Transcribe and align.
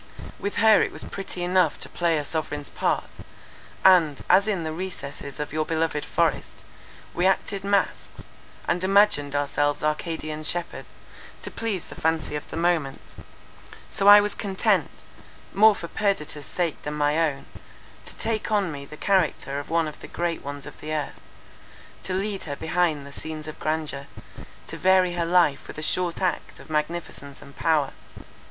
With 0.39 0.55
her 0.55 0.81
it 0.81 0.91
was 0.91 1.03
pretty 1.03 1.43
enough 1.43 1.77
to 1.77 1.87
play 1.87 2.17
a 2.17 2.25
sovereign's 2.25 2.71
part; 2.71 3.03
and, 3.85 4.23
as 4.31 4.47
in 4.47 4.63
the 4.63 4.73
recesses 4.73 5.39
of 5.39 5.53
your 5.53 5.63
beloved 5.63 6.03
forest 6.05 6.63
we 7.13 7.27
acted 7.27 7.63
masques, 7.63 8.23
and 8.67 8.83
imagined 8.83 9.35
ourselves 9.35 9.83
Arcadian 9.83 10.41
shepherds, 10.41 10.87
to 11.43 11.51
please 11.51 11.85
the 11.85 12.01
fancy 12.01 12.35
of 12.35 12.49
the 12.49 12.57
moment—so 12.57 14.05
was 14.19 14.33
I 14.33 14.37
content, 14.39 14.89
more 15.53 15.75
for 15.75 15.87
Perdita's 15.87 16.47
sake 16.47 16.81
than 16.81 16.95
my 16.95 17.19
own, 17.19 17.45
to 18.05 18.17
take 18.17 18.51
on 18.51 18.71
me 18.71 18.85
the 18.85 18.97
character 18.97 19.59
of 19.59 19.69
one 19.69 19.87
of 19.87 19.99
the 19.99 20.07
great 20.07 20.41
ones 20.43 20.65
of 20.65 20.79
the 20.81 20.91
earth; 20.93 21.21
to 22.01 22.13
lead 22.15 22.45
her 22.45 22.55
behind 22.55 23.05
the 23.05 23.13
scenes 23.13 23.47
of 23.47 23.59
grandeur, 23.59 24.07
to 24.65 24.77
vary 24.77 25.13
her 25.13 25.27
life 25.27 25.67
with 25.67 25.77
a 25.77 25.83
short 25.83 26.23
act 26.23 26.59
of 26.59 26.71
magnificence 26.71 27.39
and 27.43 27.55
power. 27.55 27.91